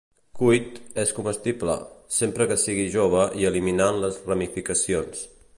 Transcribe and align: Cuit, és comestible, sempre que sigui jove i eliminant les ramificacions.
Cuit, 0.37 0.79
és 1.03 1.11
comestible, 1.17 1.75
sempre 2.17 2.49
que 2.53 2.59
sigui 2.63 2.89
jove 2.97 3.23
i 3.43 3.49
eliminant 3.53 4.03
les 4.07 4.21
ramificacions. 4.33 5.27